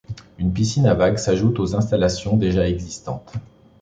[0.39, 3.31] Une piscine à vagues s'ajoute aux installations déjà existantes.